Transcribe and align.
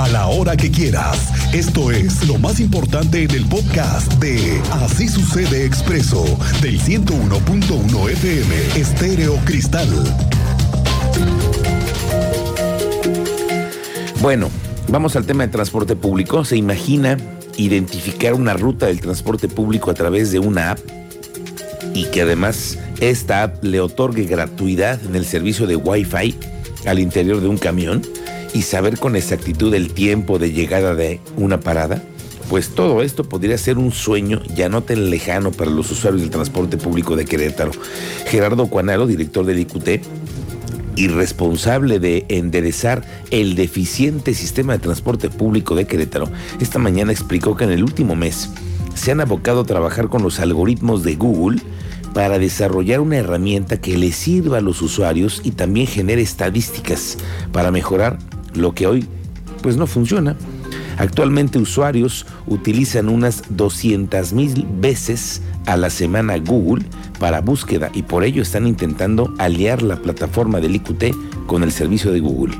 a 0.00 0.08
la 0.08 0.28
hora 0.28 0.56
que 0.56 0.70
quieras. 0.70 1.30
Esto 1.52 1.90
es 1.90 2.26
lo 2.26 2.38
más 2.38 2.58
importante 2.58 3.22
en 3.22 3.30
el 3.32 3.44
podcast 3.44 4.10
de 4.14 4.58
Así 4.72 5.08
sucede 5.08 5.66
expreso 5.66 6.24
del 6.62 6.80
101.1 6.80 8.10
FM 8.10 8.80
Estéreo 8.80 9.36
Cristal. 9.44 9.88
Bueno, 14.22 14.48
vamos 14.88 15.16
al 15.16 15.26
tema 15.26 15.44
de 15.44 15.52
transporte 15.52 15.96
público. 15.96 16.46
¿Se 16.46 16.56
imagina 16.56 17.18
identificar 17.58 18.32
una 18.32 18.54
ruta 18.54 18.86
del 18.86 19.02
transporte 19.02 19.48
público 19.48 19.90
a 19.90 19.94
través 19.94 20.32
de 20.32 20.38
una 20.38 20.70
app 20.70 20.78
y 21.92 22.04
que 22.04 22.22
además 22.22 22.78
esta 23.00 23.42
app 23.42 23.62
le 23.62 23.80
otorgue 23.80 24.24
gratuidad 24.24 24.98
en 25.04 25.14
el 25.14 25.26
servicio 25.26 25.66
de 25.66 25.76
Wi-Fi 25.76 26.38
al 26.86 26.98
interior 26.98 27.42
de 27.42 27.48
un 27.48 27.58
camión 27.58 28.00
y 28.54 28.62
saber 28.62 28.98
con 28.98 29.16
exactitud 29.16 29.72
el 29.74 29.92
tiempo 29.92 30.38
de 30.38 30.52
llegada 30.52 30.94
de 30.94 31.20
una 31.36 31.60
parada? 31.60 32.02
Pues 32.48 32.70
todo 32.70 33.02
esto 33.02 33.24
podría 33.24 33.56
ser 33.58 33.78
un 33.78 33.92
sueño 33.92 34.42
ya 34.56 34.68
no 34.68 34.82
tan 34.82 35.08
lejano 35.08 35.52
para 35.52 35.70
los 35.70 35.90
usuarios 35.90 36.22
del 36.22 36.30
transporte 36.30 36.76
público 36.76 37.14
de 37.14 37.24
Querétaro. 37.24 37.70
Gerardo 38.26 38.66
Cuanalo, 38.66 39.06
director 39.06 39.44
del 39.46 39.60
IQT, 39.60 40.02
y 40.96 41.08
responsable 41.08 41.98
de 41.98 42.26
enderezar 42.28 43.04
el 43.30 43.54
deficiente 43.54 44.34
sistema 44.34 44.74
de 44.74 44.80
transporte 44.80 45.30
público 45.30 45.74
de 45.74 45.86
Querétaro, 45.86 46.28
esta 46.60 46.78
mañana 46.78 47.12
explicó 47.12 47.56
que 47.56 47.64
en 47.64 47.70
el 47.70 47.84
último 47.84 48.16
mes 48.16 48.50
se 48.94 49.12
han 49.12 49.20
abocado 49.20 49.60
a 49.60 49.64
trabajar 49.64 50.08
con 50.08 50.22
los 50.22 50.40
algoritmos 50.40 51.02
de 51.04 51.14
Google 51.14 51.62
para 52.12 52.38
desarrollar 52.38 53.00
una 53.00 53.18
herramienta 53.18 53.80
que 53.80 53.96
le 53.96 54.12
sirva 54.12 54.58
a 54.58 54.60
los 54.60 54.82
usuarios 54.82 55.40
y 55.44 55.52
también 55.52 55.86
genere 55.86 56.22
estadísticas 56.22 57.16
para 57.52 57.70
mejorar 57.70 58.18
lo 58.54 58.74
que 58.74 58.86
hoy 58.86 59.06
pues 59.62 59.76
no 59.76 59.86
funciona. 59.86 60.36
Actualmente 60.98 61.58
usuarios 61.58 62.26
utilizan 62.46 63.08
unas 63.08 63.42
200 63.48 64.32
mil 64.32 64.66
veces 64.80 65.40
a 65.66 65.76
la 65.76 65.88
semana 65.88 66.36
Google 66.38 66.84
para 67.18 67.40
búsqueda 67.40 67.90
y 67.94 68.02
por 68.02 68.24
ello 68.24 68.42
están 68.42 68.66
intentando 68.66 69.32
aliar 69.38 69.82
la 69.82 69.96
plataforma 69.96 70.60
del 70.60 70.76
IQT 70.76 71.46
con 71.46 71.62
el 71.62 71.72
servicio 71.72 72.12
de 72.12 72.20
Google. 72.20 72.54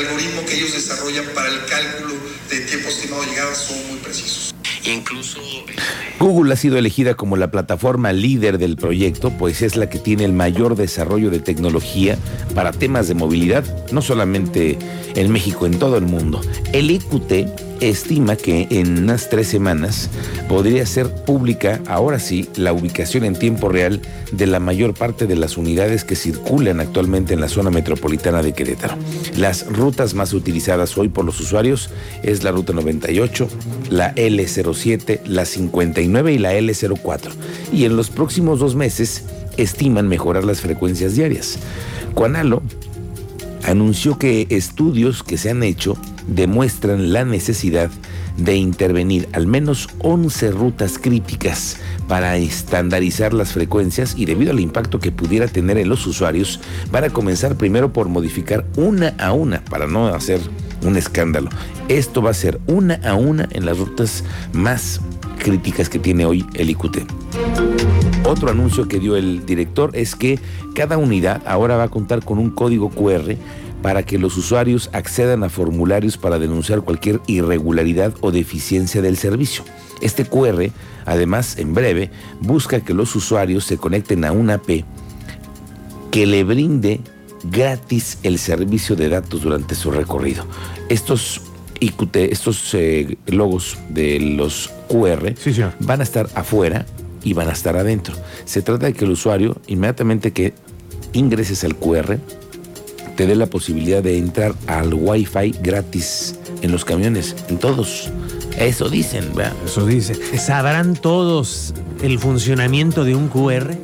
Algoritmo 0.00 0.44
que 0.46 0.54
ellos 0.54 0.72
desarrollan 0.74 1.26
para 1.34 1.48
el 1.48 1.64
cálculo 1.66 2.14
de 2.48 2.60
tiempo 2.60 2.88
estimado 2.88 3.22
de 3.22 3.28
llegada 3.28 3.54
son 3.54 3.76
muy 3.88 3.98
precisos. 3.98 4.54
Incluso 4.84 5.40
Google 6.18 6.52
ha 6.52 6.56
sido 6.56 6.78
elegida 6.78 7.14
como 7.14 7.36
la 7.36 7.50
plataforma 7.50 8.12
líder 8.12 8.58
del 8.58 8.76
proyecto, 8.76 9.30
pues 9.30 9.62
es 9.62 9.76
la 9.76 9.88
que 9.88 9.98
tiene 9.98 10.24
el 10.24 10.32
mayor 10.32 10.74
desarrollo 10.74 11.30
de 11.30 11.38
tecnología 11.38 12.18
para 12.54 12.72
temas 12.72 13.08
de 13.08 13.14
movilidad, 13.14 13.64
no 13.92 14.02
solamente 14.02 14.78
en 15.14 15.32
México, 15.32 15.66
en 15.66 15.78
todo 15.78 15.96
el 15.96 16.04
mundo. 16.04 16.40
El 16.72 16.90
IQT 16.90 17.69
estima 17.80 18.36
que 18.36 18.66
en 18.70 18.98
unas 18.98 19.28
tres 19.28 19.48
semanas 19.48 20.10
podría 20.48 20.84
ser 20.86 21.08
pública, 21.24 21.80
ahora 21.86 22.18
sí, 22.18 22.48
la 22.56 22.72
ubicación 22.72 23.24
en 23.24 23.38
tiempo 23.38 23.68
real 23.68 24.00
de 24.32 24.46
la 24.46 24.60
mayor 24.60 24.94
parte 24.94 25.26
de 25.26 25.36
las 25.36 25.56
unidades 25.56 26.04
que 26.04 26.16
circulan 26.16 26.80
actualmente 26.80 27.34
en 27.34 27.40
la 27.40 27.48
zona 27.48 27.70
metropolitana 27.70 28.42
de 28.42 28.52
Querétaro. 28.52 28.96
Las 29.36 29.66
rutas 29.66 30.14
más 30.14 30.32
utilizadas 30.32 30.96
hoy 30.98 31.08
por 31.08 31.24
los 31.24 31.40
usuarios 31.40 31.90
es 32.22 32.44
la 32.44 32.52
ruta 32.52 32.72
98, 32.72 33.48
la 33.90 34.14
L07, 34.14 35.20
la 35.26 35.44
59 35.44 36.32
y 36.32 36.38
la 36.38 36.54
L04. 36.54 37.30
Y 37.72 37.84
en 37.84 37.96
los 37.96 38.10
próximos 38.10 38.60
dos 38.60 38.74
meses 38.74 39.24
estiman 39.56 40.08
mejorar 40.08 40.44
las 40.44 40.60
frecuencias 40.60 41.14
diarias. 41.14 41.58
Cuanalo 42.14 42.62
anunció 43.64 44.18
que 44.18 44.46
estudios 44.50 45.22
que 45.22 45.38
se 45.38 45.50
han 45.50 45.62
hecho 45.62 45.96
demuestran 46.30 47.12
la 47.12 47.24
necesidad 47.24 47.90
de 48.36 48.56
intervenir 48.56 49.28
al 49.32 49.46
menos 49.46 49.88
11 49.98 50.52
rutas 50.52 50.98
críticas 50.98 51.76
para 52.08 52.36
estandarizar 52.36 53.34
las 53.34 53.52
frecuencias 53.52 54.14
y 54.16 54.24
debido 54.24 54.52
al 54.52 54.60
impacto 54.60 54.98
que 54.98 55.12
pudiera 55.12 55.46
tener 55.46 55.76
en 55.78 55.88
los 55.88 56.06
usuarios, 56.06 56.60
van 56.90 57.04
a 57.04 57.10
comenzar 57.10 57.56
primero 57.56 57.92
por 57.92 58.08
modificar 58.08 58.64
una 58.76 59.14
a 59.18 59.32
una 59.32 59.62
para 59.64 59.86
no 59.86 60.08
hacer 60.08 60.40
un 60.82 60.96
escándalo. 60.96 61.50
Esto 61.88 62.22
va 62.22 62.30
a 62.30 62.34
ser 62.34 62.60
una 62.66 62.94
a 63.04 63.14
una 63.14 63.48
en 63.52 63.66
las 63.66 63.78
rutas 63.78 64.24
más 64.52 65.00
críticas 65.38 65.88
que 65.88 65.98
tiene 65.98 66.24
hoy 66.24 66.46
el 66.54 66.70
IQT. 66.70 67.29
Otro 68.24 68.50
anuncio 68.50 68.86
que 68.86 69.00
dio 69.00 69.16
el 69.16 69.44
director 69.46 69.90
es 69.94 70.14
que 70.14 70.38
cada 70.74 70.98
unidad 70.98 71.42
ahora 71.46 71.76
va 71.76 71.84
a 71.84 71.88
contar 71.88 72.24
con 72.24 72.38
un 72.38 72.50
código 72.50 72.90
QR 72.90 73.34
para 73.82 74.02
que 74.02 74.18
los 74.18 74.36
usuarios 74.36 74.90
accedan 74.92 75.42
a 75.42 75.48
formularios 75.48 76.16
para 76.16 76.38
denunciar 76.38 76.82
cualquier 76.82 77.20
irregularidad 77.26 78.14
o 78.20 78.30
deficiencia 78.30 79.02
del 79.02 79.16
servicio. 79.16 79.64
Este 80.00 80.24
QR, 80.24 80.70
además, 81.06 81.58
en 81.58 81.74
breve, 81.74 82.10
busca 82.40 82.80
que 82.80 82.94
los 82.94 83.16
usuarios 83.16 83.64
se 83.64 83.78
conecten 83.78 84.24
a 84.24 84.32
una 84.32 84.54
AP 84.54 84.84
que 86.10 86.26
le 86.26 86.44
brinde 86.44 87.00
gratis 87.44 88.18
el 88.22 88.38
servicio 88.38 88.96
de 88.96 89.08
datos 89.08 89.42
durante 89.42 89.74
su 89.74 89.90
recorrido. 89.90 90.44
Estos 90.88 91.40
IQT, 91.80 92.16
estos 92.16 92.74
eh, 92.74 93.16
logos 93.26 93.78
de 93.88 94.20
los 94.20 94.70
QR 94.88 95.34
van 95.80 96.00
a 96.00 96.02
estar 96.02 96.28
afuera 96.34 96.84
y 97.22 97.32
van 97.32 97.48
a 97.48 97.52
estar 97.52 97.76
adentro. 97.76 98.14
Se 98.44 98.62
trata 98.62 98.86
de 98.86 98.92
que 98.92 99.04
el 99.04 99.12
usuario, 99.12 99.56
inmediatamente 99.66 100.32
que 100.32 100.54
ingreses 101.12 101.64
al 101.64 101.76
QR, 101.76 102.18
te 103.16 103.26
dé 103.26 103.34
la 103.34 103.46
posibilidad 103.46 104.02
de 104.02 104.16
entrar 104.16 104.54
al 104.66 104.94
Wi-Fi 104.94 105.56
gratis 105.62 106.36
en 106.62 106.72
los 106.72 106.84
camiones, 106.84 107.36
en 107.48 107.58
todos. 107.58 108.10
Eso 108.58 108.88
dicen, 108.88 109.28
¿verdad? 109.34 109.54
Eso 109.64 109.86
dice. 109.86 110.14
¿Sabrán 110.38 110.94
todos 110.94 111.74
el 112.02 112.18
funcionamiento 112.18 113.04
de 113.04 113.14
un 113.14 113.28
QR? 113.28 113.74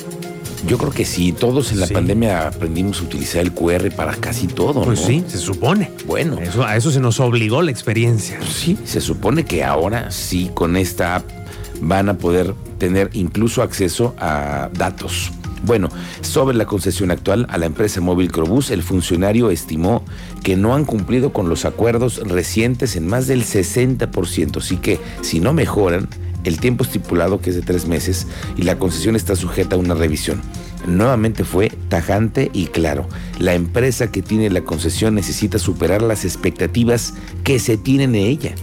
Yo 0.66 0.78
creo 0.78 0.90
que 0.90 1.04
sí, 1.04 1.32
todos 1.32 1.70
en 1.70 1.80
la 1.80 1.86
pandemia 1.86 2.48
aprendimos 2.48 3.00
a 3.00 3.04
utilizar 3.04 3.42
el 3.42 3.52
QR 3.52 3.90
para 3.94 4.16
casi 4.16 4.48
todo. 4.48 4.82
Pues 4.82 5.00
sí, 5.00 5.22
se 5.28 5.38
supone. 5.38 5.92
Bueno. 6.06 6.38
Eso, 6.40 6.64
a 6.64 6.76
eso 6.76 6.90
se 6.90 6.98
nos 6.98 7.20
obligó 7.20 7.62
la 7.62 7.70
experiencia. 7.70 8.40
Sí, 8.42 8.76
se 8.84 9.00
supone 9.00 9.44
que 9.44 9.62
ahora 9.62 10.10
sí 10.10 10.50
con 10.54 10.76
esta 10.76 11.16
app 11.16 11.30
van 11.80 12.08
a 12.08 12.18
poder 12.18 12.54
tener 12.78 13.10
incluso 13.12 13.62
acceso 13.62 14.14
a 14.18 14.70
datos. 14.72 15.32
Bueno, 15.62 15.88
sobre 16.20 16.56
la 16.56 16.66
concesión 16.66 17.10
actual 17.10 17.46
a 17.48 17.58
la 17.58 17.66
empresa 17.66 18.00
móvil 18.00 18.30
Crobús, 18.30 18.70
el 18.70 18.82
funcionario 18.82 19.50
estimó 19.50 20.04
que 20.44 20.56
no 20.56 20.74
han 20.74 20.84
cumplido 20.84 21.32
con 21.32 21.48
los 21.48 21.64
acuerdos 21.64 22.18
recientes 22.18 22.94
en 22.94 23.06
más 23.08 23.26
del 23.26 23.42
60%, 23.44 24.58
así 24.58 24.76
que 24.76 25.00
si 25.22 25.40
no 25.40 25.52
mejoran, 25.52 26.08
el 26.44 26.60
tiempo 26.60 26.84
estipulado, 26.84 27.40
que 27.40 27.50
es 27.50 27.56
de 27.56 27.62
tres 27.62 27.88
meses, 27.88 28.28
y 28.56 28.62
la 28.62 28.78
concesión 28.78 29.16
está 29.16 29.34
sujeta 29.34 29.74
a 29.74 29.78
una 29.80 29.94
revisión. 29.94 30.40
Nuevamente 30.86 31.42
fue 31.42 31.72
tajante 31.88 32.50
y 32.52 32.66
claro. 32.66 33.08
La 33.40 33.54
empresa 33.54 34.12
que 34.12 34.22
tiene 34.22 34.50
la 34.50 34.60
concesión 34.60 35.16
necesita 35.16 35.58
superar 35.58 36.02
las 36.02 36.24
expectativas 36.24 37.14
que 37.42 37.58
se 37.58 37.76
tienen 37.76 38.12
de 38.12 38.28
ella 38.28 38.54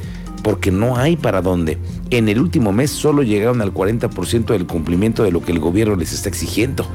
porque 0.44 0.72
no 0.72 0.98
hay 0.98 1.16
para 1.16 1.42
dónde. 1.42 1.78
En 2.10 2.30
el 2.30 2.40
último 2.40 2.72
mes 2.72 2.92
solo 2.92 3.24
llegaron 3.24 3.62
al 3.62 3.74
40% 3.74 4.46
del 4.46 4.68
cumplimiento 4.68 5.24
de 5.24 5.32
lo 5.32 5.42
que 5.42 5.52
el 5.52 5.60
gobierno 5.60 5.96
les 5.96 6.14
está 6.14 6.30
exigiendo, 6.30 6.86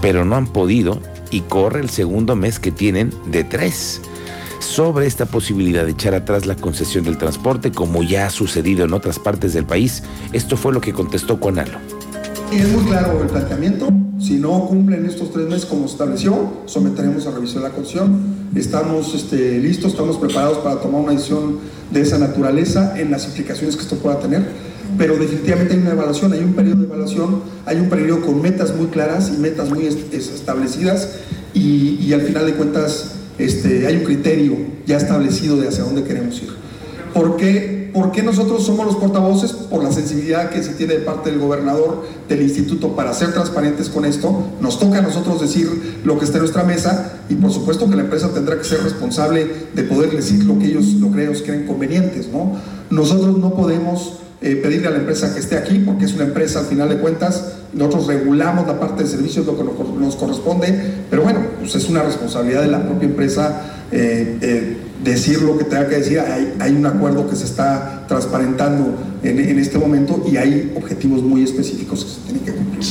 pero 0.00 0.24
no 0.24 0.36
han 0.36 0.46
podido 0.46 1.00
y 1.30 1.40
corre 1.40 1.80
el 1.80 1.90
segundo 1.90 2.36
mes 2.36 2.58
que 2.58 2.70
tienen 2.70 3.12
de 3.26 3.44
tres. 3.44 4.00
Sobre 4.60 5.06
esta 5.06 5.26
posibilidad 5.26 5.84
de 5.84 5.90
echar 5.90 6.14
atrás 6.14 6.46
la 6.46 6.54
concesión 6.54 7.04
del 7.04 7.18
transporte, 7.18 7.72
como 7.72 8.04
ya 8.04 8.26
ha 8.26 8.30
sucedido 8.30 8.84
en 8.84 8.94
otras 8.94 9.18
partes 9.18 9.52
del 9.52 9.66
país, 9.66 10.04
esto 10.32 10.56
fue 10.56 10.72
lo 10.72 10.80
que 10.80 10.92
contestó 10.92 11.40
Es 12.52 12.68
muy 12.68 12.84
claro 12.84 13.18
el 13.22 13.28
planteamiento. 13.28 13.88
Si 14.20 14.34
no 14.34 14.66
cumplen 14.66 15.06
estos 15.06 15.32
tres 15.32 15.46
meses 15.48 15.64
como 15.64 15.86
se 15.88 15.94
estableció, 15.94 16.52
someteremos 16.66 17.26
a 17.26 17.30
revisión 17.30 17.62
la 17.62 17.70
concesión. 17.70 18.20
Estamos 18.54 19.14
este, 19.14 19.58
listos, 19.58 19.92
estamos 19.92 20.18
preparados 20.18 20.58
para 20.58 20.78
tomar 20.78 21.00
una 21.00 21.12
decisión 21.12 21.60
de 21.90 22.02
esa 22.02 22.18
naturaleza 22.18 23.00
en 23.00 23.10
las 23.10 23.24
implicaciones 23.24 23.74
que 23.74 23.82
esto 23.82 23.96
pueda 23.96 24.20
tener, 24.20 24.44
pero 24.98 25.16
definitivamente 25.16 25.72
hay 25.72 25.80
una 25.80 25.92
evaluación, 25.92 26.32
hay 26.34 26.40
un 26.40 26.52
periodo 26.52 26.80
de 26.80 26.84
evaluación, 26.84 27.40
hay 27.64 27.78
un 27.78 27.88
periodo 27.88 28.20
con 28.20 28.42
metas 28.42 28.76
muy 28.76 28.88
claras 28.88 29.32
y 29.34 29.40
metas 29.40 29.70
muy 29.70 29.86
establecidas 29.86 31.20
y, 31.54 32.12
al 32.12 32.20
final 32.20 32.44
de 32.44 32.52
cuentas 32.52 33.14
este, 33.38 33.86
hay 33.86 33.96
un 33.96 34.04
criterio 34.04 34.56
ya 34.86 34.98
establecido 34.98 35.56
de 35.56 35.68
hacia 35.68 35.84
dónde 35.84 36.04
queremos 36.04 36.40
ir. 36.42 36.50
¿Por 37.14 37.38
qué 37.38 37.71
¿Por 37.92 38.10
qué 38.10 38.22
nosotros 38.22 38.64
somos 38.64 38.86
los 38.86 38.96
portavoces? 38.96 39.52
Por 39.52 39.84
la 39.84 39.92
sensibilidad 39.92 40.50
que 40.50 40.62
se 40.62 40.72
tiene 40.74 40.94
de 40.94 41.00
parte 41.00 41.30
del 41.30 41.38
gobernador 41.38 42.04
del 42.28 42.42
instituto 42.42 42.96
para 42.96 43.12
ser 43.12 43.32
transparentes 43.32 43.88
con 43.88 44.04
esto. 44.04 44.46
Nos 44.60 44.78
toca 44.78 44.98
a 44.98 45.02
nosotros 45.02 45.40
decir 45.40 46.00
lo 46.04 46.18
que 46.18 46.24
está 46.24 46.38
en 46.38 46.42
nuestra 46.42 46.64
mesa 46.64 47.20
y 47.28 47.34
por 47.34 47.52
supuesto 47.52 47.88
que 47.90 47.96
la 47.96 48.02
empresa 48.02 48.32
tendrá 48.32 48.56
que 48.56 48.64
ser 48.64 48.82
responsable 48.82 49.46
de 49.74 49.82
poder 49.82 50.10
decir 50.10 50.44
lo 50.44 50.58
que 50.58 50.66
ellos, 50.66 50.86
lo 50.94 51.12
que 51.12 51.42
creen 51.42 51.66
convenientes. 51.66 52.28
¿no? 52.28 52.56
Nosotros 52.90 53.36
no 53.38 53.54
podemos 53.54 54.20
eh, 54.40 54.56
pedirle 54.56 54.88
a 54.88 54.90
la 54.90 54.98
empresa 54.98 55.32
que 55.32 55.40
esté 55.40 55.56
aquí, 55.56 55.78
porque 55.78 56.04
es 56.04 56.14
una 56.14 56.24
empresa 56.24 56.58
al 56.60 56.66
final 56.66 56.88
de 56.88 56.96
cuentas, 56.96 57.52
nosotros 57.74 58.08
regulamos 58.08 58.66
la 58.66 58.80
parte 58.80 59.04
de 59.04 59.08
servicios, 59.08 59.46
lo 59.46 59.56
que 59.56 59.62
nos 59.62 60.16
corresponde, 60.16 60.74
pero 61.08 61.22
bueno, 61.22 61.40
pues 61.60 61.76
es 61.76 61.88
una 61.88 62.02
responsabilidad 62.02 62.62
de 62.62 62.68
la 62.68 62.82
propia 62.84 63.08
empresa 63.08 63.62
eh, 63.92 64.38
eh, 64.40 64.76
decir 65.02 65.42
lo 65.42 65.58
que 65.58 65.64
tenga 65.64 65.88
que 65.88 65.96
decir. 65.96 66.20
Hay, 66.20 66.54
hay, 66.60 66.72
un 66.72 66.86
acuerdo 66.86 67.28
que 67.28 67.36
se 67.36 67.44
está 67.44 68.04
transparentando 68.08 68.94
en, 69.22 69.38
en 69.38 69.58
este 69.58 69.78
momento 69.78 70.24
y 70.30 70.36
hay 70.36 70.72
objetivos 70.76 71.22
muy 71.22 71.44
específicos 71.44 72.04
que 72.04 72.10
se 72.10 72.20
tienen 72.20 72.44
que 72.44 72.52
cumplir. 72.52 72.84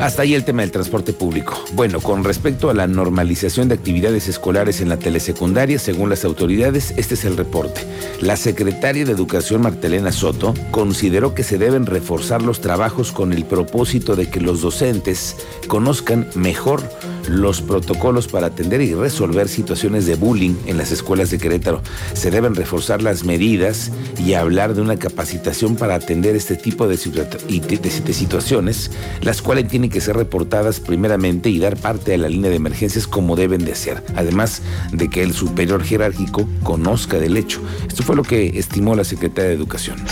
Hasta 0.00 0.22
ahí 0.22 0.34
el 0.34 0.44
tema 0.44 0.62
del 0.62 0.70
transporte 0.70 1.12
público. 1.12 1.54
Bueno, 1.72 2.00
con 2.00 2.24
respecto 2.24 2.68
a 2.68 2.74
la 2.74 2.86
normalización 2.86 3.68
de 3.68 3.76
actividades 3.76 4.28
escolares 4.28 4.80
en 4.80 4.88
la 4.88 4.98
telesecundaria, 4.98 5.78
según 5.78 6.10
las 6.10 6.24
autoridades, 6.26 6.92
este 6.96 7.14
es 7.14 7.24
el 7.24 7.36
reporte. 7.36 7.80
La 8.20 8.36
secretaria 8.36 9.04
de 9.04 9.12
Educación 9.12 9.62
Martelena 9.62 10.12
Soto 10.12 10.52
consideró 10.72 11.34
que 11.34 11.44
se 11.44 11.58
deben 11.58 11.86
reforzar 11.86 12.42
los 12.42 12.60
trabajos 12.60 13.12
con 13.12 13.32
el 13.32 13.44
propósito 13.46 14.16
de 14.16 14.28
que 14.28 14.40
los 14.40 14.60
docentes 14.60 15.36
conozcan 15.68 16.28
mejor 16.34 16.82
los 17.28 17.60
protocolos 17.60 18.28
para 18.28 18.48
atender 18.48 18.80
y 18.80 18.94
resolver 18.94 19.48
situaciones 19.48 20.06
de 20.06 20.14
bullying 20.14 20.54
en 20.66 20.76
las 20.76 20.92
escuelas 20.92 21.30
de 21.30 21.38
Querétaro. 21.38 21.82
Se 22.12 22.30
deben 22.30 22.54
reforzar 22.54 23.02
las 23.02 23.24
medidas 23.24 23.90
y 24.18 24.34
hablar 24.34 24.74
de 24.74 24.82
una 24.82 24.98
capacitación 24.98 25.76
para 25.76 25.94
atender 25.94 26.36
este 26.36 26.56
tipo 26.56 26.86
de, 26.88 26.96
situaciones, 26.96 28.90
las 29.20 29.42
cuales 29.42 29.68
tienen 29.68 29.90
que 29.90 30.00
ser 30.00 30.16
reportadas 30.16 30.80
primeramente 30.80 31.50
y 31.50 31.58
dar 31.58 31.76
parte 31.76 32.14
a 32.14 32.18
la 32.18 32.28
línea 32.28 32.50
de 32.50 32.56
emergencias 32.56 33.06
como 33.06 33.36
deben 33.36 33.64
de 33.64 33.74
ser, 33.74 34.02
además 34.16 34.62
de 34.92 35.08
que 35.08 35.22
el 35.22 35.32
superior 35.32 35.82
jerárquico 35.82 36.48
conozca 36.62 37.18
del 37.18 37.36
hecho. 37.36 37.60
Esto 37.86 38.02
fue 38.02 38.16
lo 38.16 38.22
que 38.22 38.58
estimó 38.58 38.94
la 38.94 39.04
secretaria 39.04 39.50
de 39.50 39.54
Educación. 39.54 40.04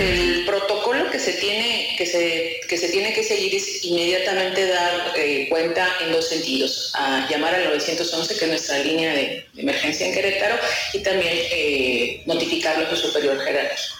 El 0.00 0.44
protocolo 0.44 1.10
que 1.10 1.18
se 1.18 1.32
tiene 1.32 1.94
que 1.96 2.06
se, 2.06 2.41
que 2.72 2.78
se 2.78 2.88
tiene 2.88 3.12
que 3.12 3.22
seguir 3.22 3.54
es 3.54 3.84
inmediatamente 3.84 4.66
dar 4.66 5.12
eh, 5.14 5.46
cuenta 5.50 5.86
en 6.02 6.10
dos 6.10 6.26
sentidos, 6.26 6.90
a 6.94 7.28
llamar 7.28 7.54
al 7.54 7.64
911, 7.64 8.34
que 8.34 8.44
es 8.46 8.50
nuestra 8.50 8.78
línea 8.78 9.12
de, 9.12 9.44
emergencia 9.58 10.06
en 10.06 10.14
Querétaro, 10.14 10.54
y 10.94 11.00
también 11.00 11.34
eh, 11.34 12.22
notificarlo 12.24 12.86
a 12.86 12.88
su 12.88 13.08
superior 13.08 13.38
jerárquico. 13.40 13.94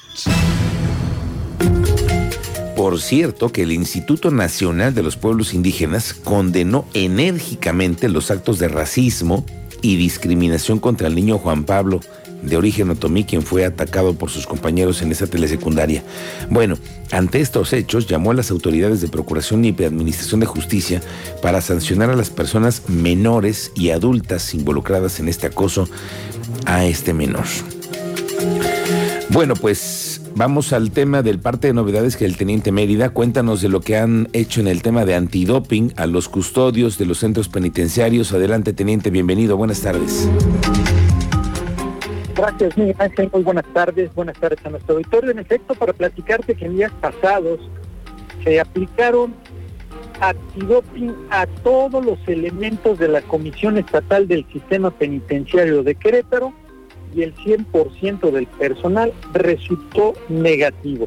Por 2.74 3.02
cierto, 3.02 3.52
que 3.52 3.64
el 3.64 3.72
Instituto 3.72 4.30
Nacional 4.30 4.94
de 4.94 5.02
los 5.02 5.18
Pueblos 5.18 5.52
Indígenas 5.52 6.14
condenó 6.14 6.88
enérgicamente 6.94 8.08
los 8.08 8.30
actos 8.30 8.58
de 8.58 8.68
racismo 8.68 9.44
y 9.82 9.96
discriminación 9.96 10.78
contra 10.78 11.08
el 11.08 11.14
niño 11.14 11.36
Juan 11.36 11.64
Pablo, 11.64 12.00
de 12.42 12.56
origen 12.56 12.90
otomí, 12.90 13.24
quien 13.24 13.42
fue 13.42 13.64
atacado 13.64 14.14
por 14.14 14.30
sus 14.30 14.46
compañeros 14.46 15.02
en 15.02 15.12
esa 15.12 15.26
telesecundaria. 15.26 16.02
Bueno, 16.50 16.76
ante 17.10 17.40
estos 17.40 17.72
hechos, 17.72 18.06
llamó 18.06 18.32
a 18.32 18.34
las 18.34 18.50
autoridades 18.50 19.00
de 19.00 19.08
Procuración 19.08 19.64
y 19.64 19.70
Administración 19.70 20.40
de 20.40 20.46
Justicia 20.46 21.00
para 21.40 21.60
sancionar 21.60 22.10
a 22.10 22.16
las 22.16 22.30
personas 22.30 22.82
menores 22.88 23.72
y 23.74 23.90
adultas 23.90 24.54
involucradas 24.54 25.20
en 25.20 25.28
este 25.28 25.46
acoso 25.46 25.88
a 26.66 26.84
este 26.84 27.14
menor. 27.14 27.44
Bueno, 29.30 29.54
pues 29.54 30.12
Vamos 30.34 30.72
al 30.72 30.90
tema 30.90 31.22
del 31.22 31.38
parte 31.38 31.68
de 31.68 31.74
novedades 31.74 32.16
que 32.16 32.24
el 32.24 32.36
teniente 32.36 32.72
Mérida. 32.72 33.10
Cuéntanos 33.10 33.60
de 33.60 33.68
lo 33.68 33.80
que 33.80 33.98
han 33.98 34.28
hecho 34.32 34.60
en 34.60 34.68
el 34.68 34.82
tema 34.82 35.04
de 35.04 35.14
antidoping 35.14 35.92
a 35.96 36.06
los 36.06 36.28
custodios 36.28 36.96
de 36.98 37.06
los 37.06 37.18
centros 37.18 37.48
penitenciarios. 37.48 38.32
Adelante, 38.32 38.72
teniente, 38.72 39.10
bienvenido. 39.10 39.56
Buenas 39.56 39.82
tardes. 39.82 40.28
Gracias, 42.34 42.78
Miguel 42.78 42.96
Ángel. 42.98 43.30
Muy 43.32 43.42
buenas 43.42 43.66
tardes. 43.74 44.14
Buenas 44.14 44.38
tardes 44.38 44.64
a 44.64 44.70
nuestro 44.70 44.94
auditorio. 44.96 45.30
En 45.30 45.38
efecto, 45.38 45.74
para 45.74 45.92
platicarte 45.92 46.54
que 46.54 46.64
en 46.64 46.76
días 46.76 46.92
pasados 47.00 47.60
se 48.42 48.58
aplicaron 48.58 49.34
antidoping 50.20 51.14
a 51.30 51.46
todos 51.46 52.04
los 52.04 52.18
elementos 52.26 52.98
de 52.98 53.08
la 53.08 53.22
Comisión 53.22 53.76
Estatal 53.76 54.28
del 54.28 54.46
Sistema 54.52 54.90
Penitenciario 54.90 55.82
de 55.82 55.94
Querétaro 55.94 56.52
y 57.14 57.22
el 57.22 57.34
100% 57.34 58.30
del 58.30 58.46
personal 58.46 59.12
resultó 59.32 60.14
negativo. 60.28 61.06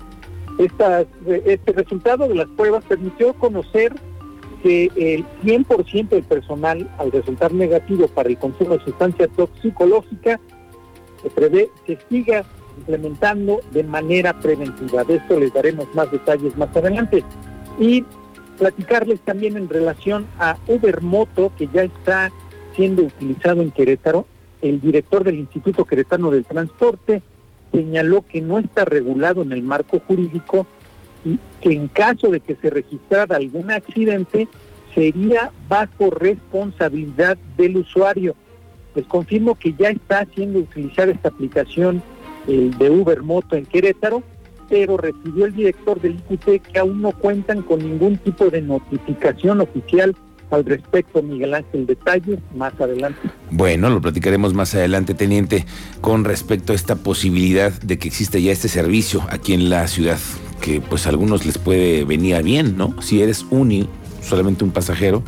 este 0.60 1.72
resultado 1.72 2.28
de 2.28 2.36
las 2.36 2.48
pruebas 2.50 2.84
permitió 2.86 3.34
conocer 3.34 3.94
que 4.62 4.92
el 4.96 5.26
100% 5.44 6.10
del 6.10 6.24
personal, 6.24 6.90
al 6.98 7.12
resultar 7.12 7.54
negativo 7.54 8.08
para 8.08 8.30
el 8.30 8.38
consumo 8.38 8.78
de 8.78 8.84
sustancia 8.84 9.28
toxicológica, 9.30 10.40
se 11.26 11.30
prevé 11.32 11.70
que 11.86 11.98
siga 12.10 12.46
implementando 12.78 13.62
de 13.72 13.84
manera 13.84 14.40
preventiva. 14.40 15.04
De 15.04 15.16
esto 15.16 15.40
les 15.40 15.54
daremos 15.54 15.88
más 15.96 16.12
detalles 16.12 16.56
más 16.56 16.76
adelante. 16.76 17.24
Y 17.80 18.06
platicarles 18.60 19.20
también 19.22 19.58
en 19.58 19.68
relación 19.68 20.28
a 20.40 20.58
Uber 20.68 21.02
Moto, 21.02 21.52
que 21.58 21.68
ya 21.74 21.84
está 21.84 22.32
siendo 22.76 23.04
utilizado 23.04 23.62
en 23.62 23.72
Querétaro 23.72 24.26
el 24.62 24.82
director 24.82 25.24
del 25.24 25.36
Instituto 25.36 25.86
Queretano 25.86 26.32
del 26.32 26.46
Transporte 26.46 27.22
señaló 27.72 28.24
que 28.28 28.42
no 28.42 28.58
está 28.58 28.86
regulado 28.86 29.42
en 29.42 29.52
el 29.52 29.62
marco 29.62 30.00
jurídico 30.00 30.66
y 31.24 31.40
que 31.62 31.74
en 31.74 31.88
caso 31.88 32.30
de 32.30 32.40
que 32.40 32.56
se 32.56 32.70
registrara 32.70 33.36
algún 33.36 33.72
accidente 33.72 34.48
sería 34.94 35.52
bajo 35.68 36.10
responsabilidad 36.10 37.38
del 37.58 37.78
usuario. 37.78 38.36
Les 38.96 39.06
confirmo 39.06 39.56
que 39.56 39.74
ya 39.74 39.90
está 39.90 40.20
haciendo 40.20 40.60
utilizar 40.60 41.10
esta 41.10 41.30
aplicación 41.30 42.02
de 42.48 42.90
Uber 42.90 43.22
Moto 43.24 43.56
en 43.56 43.66
Querétaro, 43.66 44.24
pero 44.70 44.98
recibió 44.98 45.46
el 45.46 45.54
director 45.54 46.00
del 46.02 46.20
IQT 46.30 46.62
que 46.72 46.80
aún 46.80 47.02
no 47.02 47.12
cuentan 47.12 47.62
con 47.62 47.80
ningún 47.80 48.18
tipo 48.18 48.50
de 48.50 48.62
notificación 48.62 49.62
oficial 49.62 50.16
al 50.52 50.64
respecto, 50.64 51.24
Miguel 51.24 51.56
Ángel, 51.56 51.88
detalles 51.88 52.40
más 52.56 52.80
adelante. 52.80 53.20
Bueno, 53.50 53.90
lo 53.90 54.00
platicaremos 54.00 54.54
más 54.54 54.76
adelante, 54.76 55.16
teniente, 55.16 55.66
con 56.02 56.24
respecto 56.24 56.72
a 56.72 56.76
esta 56.76 56.96
posibilidad 56.96 57.72
de 57.82 57.98
que 57.98 58.08
exista 58.08 58.38
ya 58.38 58.52
este 58.52 58.68
servicio 58.68 59.24
aquí 59.30 59.54
en 59.54 59.70
la 59.70 59.88
ciudad, 59.88 60.20
que 60.62 60.82
pues 60.82 61.08
a 61.08 61.10
algunos 61.10 61.46
les 61.46 61.58
puede 61.58 62.06
venir 62.06 62.42
bien, 62.44 62.78
¿no? 62.78 63.00
Si 63.02 63.22
eres 63.22 63.46
un 63.50 63.88
solamente 64.22 64.64
un 64.64 64.72
pasajero, 64.72 65.24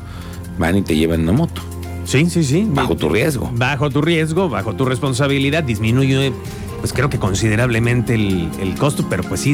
van 0.60 0.78
y 0.78 0.81
te 0.84 0.96
llevan 0.96 1.22
una 1.22 1.34
moto. 1.34 1.62
Sí, 2.07 2.30
sí, 2.30 2.42
sí. 2.42 2.65
Bajo 2.69 2.95
tu 2.95 3.09
riesgo. 3.09 3.51
Bajo 3.54 3.89
tu 3.89 4.01
riesgo, 4.01 4.48
bajo 4.48 4.74
tu 4.74 4.86
responsabilidad, 4.86 5.62
disminuye, 5.62 6.32
pues 6.79 6.93
creo 6.93 7.10
que 7.10 7.20
considerablemente 7.20 8.15
el, 8.15 8.50
el 8.62 8.75
costo, 8.75 9.05
pero 9.10 9.24
pues 9.24 9.41
sí, 9.41 9.53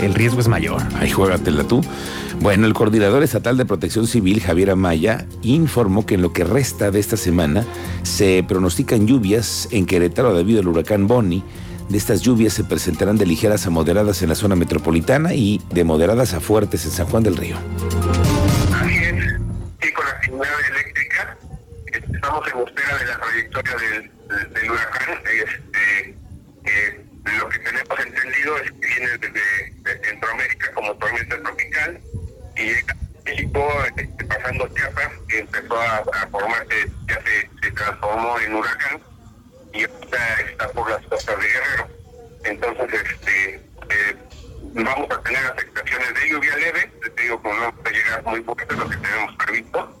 el 0.00 0.14
riesgo 0.14 0.38
es 0.38 0.46
mayor. 0.46 0.80
Ahí 1.00 1.10
juégatela 1.10 1.64
tú. 1.64 1.80
Bueno, 2.40 2.68
el 2.68 2.74
coordinador 2.74 3.24
estatal 3.24 3.56
de 3.56 3.66
protección 3.66 4.06
civil, 4.06 4.40
Javier 4.40 4.70
Amaya, 4.70 5.26
informó 5.42 6.06
que 6.06 6.14
en 6.14 6.22
lo 6.22 6.32
que 6.32 6.44
resta 6.44 6.92
de 6.92 7.00
esta 7.00 7.16
semana 7.16 7.66
se 8.04 8.44
pronostican 8.46 9.08
lluvias 9.08 9.66
en 9.72 9.84
Querétaro 9.84 10.32
debido 10.32 10.60
al 10.60 10.68
huracán 10.68 11.08
Bonnie. 11.08 11.42
De 11.88 11.98
estas 11.98 12.20
lluvias 12.20 12.52
se 12.52 12.62
presentarán 12.62 13.18
de 13.18 13.26
ligeras 13.26 13.66
a 13.66 13.70
moderadas 13.70 14.22
en 14.22 14.28
la 14.28 14.36
zona 14.36 14.54
metropolitana 14.54 15.34
y 15.34 15.60
de 15.72 15.82
moderadas 15.82 16.34
a 16.34 16.40
fuertes 16.40 16.84
en 16.84 16.92
San 16.92 17.06
Juan 17.08 17.24
del 17.24 17.36
Río. 17.36 17.56
Así 18.72 18.94
es, 18.94 19.40
sí, 19.82 19.92
con 19.92 20.04
la 20.04 20.10
actividad 20.12 20.46
eléctrica 20.70 21.36
en 22.46 22.58
espera 22.66 22.98
de 22.98 23.04
la 23.06 23.18
trayectoria 23.18 23.76
del, 23.76 24.70
huracán. 24.70 25.22
Este, 25.26 26.16
eh, 26.64 27.04
lo 27.38 27.48
que 27.48 27.58
tenemos 27.58 28.00
entendido 28.00 28.56
es 28.58 28.70
que 28.72 28.86
viene 28.86 29.18
desde 29.18 30.04
Centroamérica 30.04 30.72
como 30.72 30.94
tormenta 30.96 31.42
tropical 31.42 32.00
y 32.56 32.72
México, 33.24 33.84
este, 33.96 34.24
pasando 34.24 34.68
Chiapas, 34.68 35.10
empezó 35.28 35.80
a, 35.80 36.04
formarse, 36.30 36.90
ya 37.06 37.20
se, 37.22 37.70
transformó 37.72 38.38
en 38.40 38.54
huracán 38.54 39.00
y 39.72 39.84
ahorita 39.84 40.40
está 40.40 40.68
por 40.68 40.90
las 40.90 41.06
costas 41.06 41.38
de 41.38 41.46
Guerrero. 41.48 41.88
Entonces, 42.44 43.02
este, 43.10 43.54
eh, 43.54 44.16
vamos 44.74 45.10
a 45.10 45.22
tener 45.22 45.44
afectaciones 45.46 46.14
de 46.14 46.28
lluvia 46.28 46.56
leve, 46.56 46.92
te 47.14 47.22
digo 47.22 47.42
que 47.42 47.48
no 47.48 47.60
va 47.60 47.74
a 47.84 47.90
llegar 47.90 48.22
muy 48.24 48.40
poquito 48.40 48.74
lo 48.74 48.88
que 48.88 48.96
tenemos 48.96 49.36
previsto. 49.36 49.99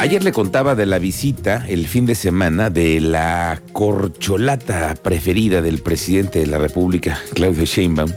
Ayer 0.00 0.24
le 0.24 0.32
contaba 0.32 0.74
de 0.74 0.86
la 0.86 0.98
visita 0.98 1.66
el 1.68 1.86
fin 1.86 2.06
de 2.06 2.14
semana 2.14 2.70
de 2.70 3.02
la 3.02 3.60
corcholata 3.74 4.94
preferida 4.94 5.60
del 5.60 5.80
presidente 5.80 6.38
de 6.38 6.46
la 6.46 6.56
República, 6.56 7.20
Claudio 7.34 7.66
Sheinbaum, 7.66 8.10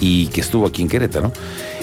y 0.00 0.28
que 0.28 0.40
estuvo 0.40 0.66
aquí 0.66 0.80
en 0.80 0.88
Querétaro. 0.88 1.30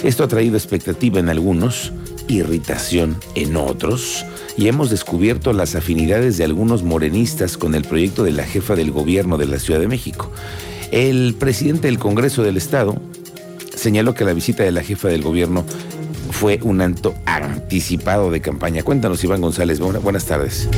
Esto 0.02 0.24
ha 0.24 0.28
traído 0.28 0.56
expectativa 0.56 1.20
en 1.20 1.28
algunos 1.28 1.92
irritación 2.26 3.16
en 3.36 3.56
otros 3.56 4.26
y 4.56 4.66
hemos 4.66 4.90
descubierto 4.90 5.52
las 5.52 5.76
afinidades 5.76 6.36
de 6.36 6.42
algunos 6.42 6.82
morenistas 6.82 7.56
con 7.56 7.76
el 7.76 7.84
proyecto 7.84 8.24
de 8.24 8.32
la 8.32 8.42
jefa 8.42 8.74
del 8.74 8.90
gobierno 8.90 9.38
de 9.38 9.46
la 9.46 9.60
Ciudad 9.60 9.78
de 9.78 9.86
México. 9.86 10.32
El 10.90 11.36
presidente 11.38 11.86
del 11.86 12.00
Congreso 12.00 12.42
del 12.42 12.56
Estado 12.56 13.00
señaló 13.76 14.14
que 14.14 14.24
la 14.24 14.32
visita 14.32 14.64
de 14.64 14.72
la 14.72 14.82
jefa 14.82 15.06
del 15.06 15.22
gobierno 15.22 15.64
fue 16.38 16.60
un 16.62 16.80
acto 16.80 17.14
anticipado 17.26 18.30
de 18.30 18.40
campaña. 18.40 18.84
Cuéntanos, 18.84 19.24
Iván 19.24 19.40
González. 19.40 19.80
Buenas 19.80 20.24
tardes. 20.24 20.70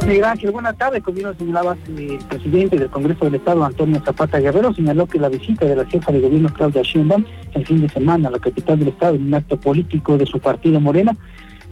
Sí, 0.00 0.16
gracias. 0.16 0.52
Buenas 0.52 0.76
tardes. 0.76 1.00
Como 1.04 1.16
bien 1.16 1.38
señalaba 1.38 1.76
el 1.96 2.18
presidente 2.28 2.76
del 2.76 2.90
Congreso 2.90 3.26
del 3.26 3.36
Estado, 3.36 3.64
Antonio 3.64 4.02
Zapata 4.04 4.40
Guerrero, 4.40 4.74
señaló 4.74 5.06
que 5.06 5.20
la 5.20 5.28
visita 5.28 5.64
de 5.64 5.76
la 5.76 5.84
jefa 5.84 6.10
de 6.10 6.18
gobierno, 6.18 6.52
Claudia 6.52 6.82
Sheinbaum, 6.82 7.24
el 7.54 7.66
fin 7.66 7.80
de 7.80 7.88
semana 7.88 8.26
a 8.26 8.32
la 8.32 8.40
capital 8.40 8.80
del 8.80 8.88
Estado 8.88 9.14
en 9.14 9.28
un 9.28 9.34
acto 9.34 9.60
político 9.60 10.18
de 10.18 10.26
su 10.26 10.40
partido 10.40 10.80
Morena, 10.80 11.16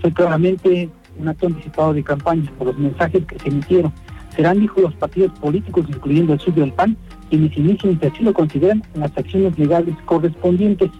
fue 0.00 0.12
claramente 0.12 0.88
un 1.18 1.26
acto 1.26 1.48
anticipado 1.48 1.92
de 1.92 2.04
campaña 2.04 2.52
por 2.56 2.68
los 2.68 2.78
mensajes 2.78 3.24
que 3.26 3.36
se 3.36 3.48
emitieron. 3.48 3.92
Serán, 4.36 4.60
dijo, 4.60 4.80
los 4.80 4.94
partidos 4.94 5.36
políticos, 5.40 5.86
incluyendo 5.88 6.34
el 6.34 6.38
sur 6.38 6.54
del 6.54 6.72
PAN, 6.72 6.96
quienes 7.30 7.56
inician, 7.56 7.98
si 8.00 8.06
así 8.06 8.22
lo 8.22 8.32
consideran, 8.32 8.80
las 8.94 9.10
acciones 9.18 9.58
legales 9.58 9.96
correspondientes. 10.04 10.92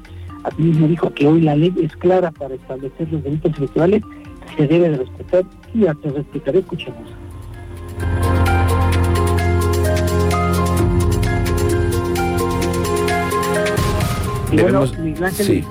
Asimismo 0.45 0.87
dijo 0.87 1.13
que 1.13 1.27
hoy 1.27 1.41
la 1.41 1.57
ley 1.57 1.75
es 1.83 1.97
clara 1.97 2.31
para 2.31 2.55
establecer 2.55 3.09
los 3.11 3.23
delitos 3.25 3.57
electorales, 3.57 4.03
se 4.57 4.67
debe 4.67 4.91
de 4.91 4.99
respetar 4.99 5.45
y 5.75 5.87
hasta 5.87 6.11
respetar. 6.11 6.57
Escuchemos. 6.57 7.09
Y 14.53 14.57
bueno, 14.61 14.85
Miguel 15.03 15.25
Ángel, 15.25 15.65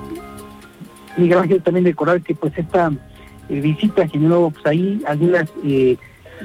Miguel 1.16 1.38
Ángel 1.38 1.62
también 1.62 1.86
recordar 1.86 2.20
que 2.20 2.34
pues 2.34 2.52
esta 2.58 2.92
eh, 3.48 3.60
visita 3.60 4.06
generó 4.08 4.50
pues 4.50 4.66
ahí 4.66 5.00
algunas, 5.06 5.50
eh, 5.64 5.96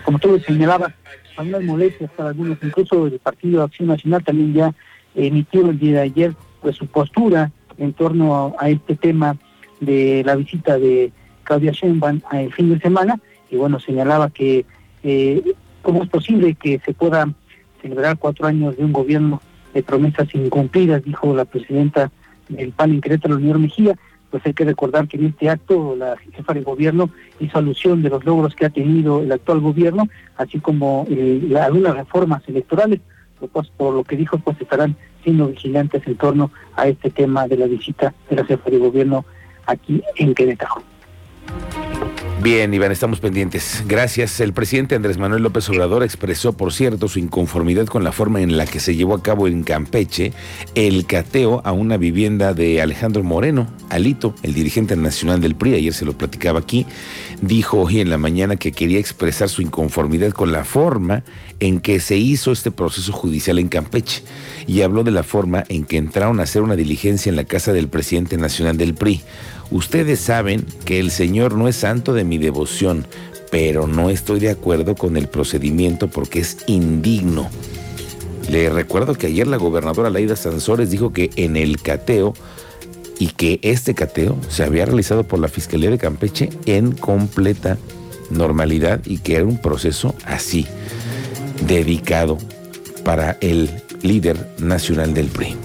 como 0.06 0.20
tú 0.20 0.30
lo 0.30 0.40
señalabas, 0.40 0.94
algunas 1.36 1.64
molestias 1.64 2.12
para 2.12 2.30
algunos, 2.30 2.58
incluso 2.62 3.08
el 3.08 3.20
Partido 3.20 3.64
Acción 3.64 3.90
Nacional 3.90 4.24
también 4.24 4.54
ya 4.54 4.74
emitió 5.16 5.70
el 5.70 5.80
día 5.80 5.94
de 5.96 6.02
ayer 6.02 6.36
pues 6.62 6.76
su 6.76 6.86
postura 6.86 7.52
en 7.80 7.94
torno 7.94 8.56
a, 8.60 8.70
este 8.70 8.96
tema 8.96 9.38
de 9.80 10.24
la 10.26 10.36
visita 10.36 10.78
de 10.78 11.12
Claudia 11.44 11.72
Sheinbaum 11.72 12.22
el 12.32 12.54
fin 12.54 12.74
de 12.74 12.80
semana. 12.80 13.20
Y 13.50 13.56
bueno 13.56 13.80
señalaba 13.80 14.30
que 14.30 14.66
eh, 15.04 15.42
cómo 15.82 16.04
es 16.04 16.10
posible 16.10 16.56
que 16.56 16.80
se 16.86 16.94
pueda 16.94 17.28
celebrar 17.82 18.18
cuatro 18.18 18.48
años 18.48 18.78
de 18.78 18.84
un 18.84 18.94
gobierno 18.94 19.42
de 19.74 19.84
promesas 19.84 20.28
incumplidas 20.34 21.04
dijo 21.04 21.34
la 21.34 21.46
presidenta 21.46 22.12
del 22.50 22.72
PAN 22.72 22.92
en 22.92 23.02
Querétaro, 23.02 23.36
Unión 23.36 23.62
Mejía. 23.62 23.96
Pues 24.30 24.46
hay 24.46 24.54
que 24.54 24.66
recordar 24.66 25.08
que 25.08 25.18
en 25.18 25.26
este 25.26 25.50
acto 25.50 25.96
la 25.96 26.16
jefa 26.18 26.54
de 26.54 26.62
gobierno 26.62 27.10
hizo 27.40 27.58
alusión 27.58 28.04
de 28.04 28.10
los 28.10 28.24
logros 28.26 28.56
que 28.56 28.66
ha 28.66 28.70
tenido 28.70 29.24
el 29.24 29.32
actual 29.32 29.60
gobierno, 29.60 30.08
así 30.38 30.60
como 30.60 31.08
eh, 31.10 31.52
algunas 31.60 31.96
reformas 31.96 32.44
electorales, 32.48 33.00
pues, 33.48 33.68
por 33.70 33.94
lo 33.94 34.04
que 34.04 34.16
dijo, 34.16 34.38
pues 34.38 34.60
estarán 34.60 34.96
siendo 35.24 35.48
vigilantes 35.48 36.06
en 36.06 36.16
torno 36.18 36.52
a 36.76 36.88
este 36.88 37.10
tema 37.10 37.48
de 37.48 37.58
la 37.58 37.66
visita 37.68 38.14
de 38.30 38.36
la 38.36 38.46
jefa 38.46 38.70
de 38.70 38.78
gobierno 38.78 39.26
aquí 39.66 40.02
en 40.18 40.34
Querétaro. 40.34 40.84
Bien, 42.42 42.74
Iván, 42.74 42.94
estamos 42.94 43.20
pendientes. 43.20 43.84
Gracias. 43.86 44.40
El 44.40 44.54
presidente 44.54 44.96
Andrés 44.96 45.18
Manuel 45.18 45.44
López 45.44 45.68
Obrador 45.68 46.04
expresó, 46.04 46.54
por 46.54 46.72
cierto, 46.72 47.10
su 47.10 47.20
inconformidad 47.20 47.86
con 47.88 48.06
la 48.06 48.14
forma 48.14 48.40
en 48.40 48.56
la 48.56 48.66
que 48.66 48.80
se 48.80 48.96
llevó 48.96 49.14
a 49.14 49.22
cabo 49.22 49.50
en 49.50 49.64
Campeche 49.64 50.32
el 50.74 51.06
cateo 51.06 51.62
a 51.66 51.74
una 51.74 51.98
vivienda 51.98 52.54
de 52.54 52.82
Alejandro 52.82 53.24
Moreno, 53.24 53.68
Alito, 53.90 54.34
el 54.42 54.54
dirigente 54.54 54.96
nacional 54.96 55.42
del 55.42 55.56
PRI. 55.56 55.74
Ayer 55.74 55.94
se 55.94 56.06
lo 56.06 56.18
platicaba 56.18 56.60
aquí. 56.60 56.86
Dijo 57.42 57.82
hoy 57.82 58.00
en 58.00 58.10
la 58.10 58.18
mañana 58.18 58.56
que 58.56 58.72
quería 58.72 59.00
expresar 59.00 59.50
su 59.50 59.62
inconformidad 59.62 60.32
con 60.32 60.54
la 60.54 60.64
forma 60.64 61.24
en 61.60 61.82
que 61.82 62.00
se 62.00 62.16
hizo 62.16 62.54
este 62.54 62.72
proceso 62.72 63.12
judicial 63.12 63.60
en 63.60 63.68
Campeche 63.68 64.24
y 64.66 64.82
habló 64.82 65.04
de 65.04 65.12
la 65.12 65.24
forma 65.24 65.66
en 65.68 65.84
que 65.84 65.98
entraron 65.98 66.40
a 66.40 66.44
hacer 66.44 66.62
una 66.62 66.78
diligencia 66.78 67.30
en 67.30 67.36
la 67.36 67.44
casa 67.44 67.74
del 67.74 67.90
presidente 67.90 68.38
nacional 68.38 68.78
del 68.78 68.94
PRI. 68.94 69.22
Ustedes 69.72 70.20
saben 70.20 70.66
que 70.86 71.00
el 71.00 71.12
Señor 71.12 71.56
no 71.56 71.68
es 71.68 71.76
santo 71.76 72.14
de 72.14 72.24
mi 72.24 72.38
devoción, 72.38 73.06
pero 73.52 73.88
no 73.88 74.10
estoy 74.10 74.40
de 74.40 74.50
acuerdo 74.50 74.96
con 74.96 75.16
el 75.18 75.28
procedimiento 75.28 76.08
porque 76.08 76.40
es 76.40 76.58
indigno. 76.68 77.50
Le 78.50 78.70
recuerdo 78.70 79.14
que 79.14 79.28
ayer 79.28 79.46
la 79.48 79.58
gobernadora 79.58 80.10
Laida 80.10 80.36
Sansores 80.36 80.90
dijo 80.90 81.14
que 81.14 81.30
en 81.36 81.56
el 81.56 81.82
cateo 81.82 82.34
y 83.20 83.28
que 83.28 83.60
este 83.62 83.94
cateo 83.94 84.38
se 84.50 84.64
había 84.64 84.86
realizado 84.86 85.24
por 85.24 85.40
la 85.40 85.50
Fiscalía 85.50 85.92
de 85.92 85.98
Campeche 85.98 86.50
en 86.66 86.94
completa 86.94 87.78
normalidad 88.32 89.02
y 89.06 89.20
que 89.20 89.36
era 89.36 89.46
un 89.46 89.60
proceso 89.60 90.16
así, 90.26 90.66
dedicado 91.68 92.38
para 93.04 93.38
el 93.42 93.70
líder 94.02 94.50
nacional 94.60 95.14
del 95.14 95.28
PRI. 95.28 95.56